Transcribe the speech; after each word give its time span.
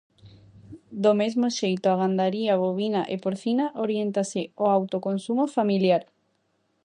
Do 1.03 1.11
mesmo 1.21 1.47
xeito 1.59 1.85
a 1.89 1.99
gandaría 2.01 2.59
bovina 2.65 3.01
e 3.13 3.15
porcina 3.23 3.65
oriéntase 3.83 4.41
ao 4.59 4.67
autoconsumo 4.77 5.43
familiar. 5.57 6.03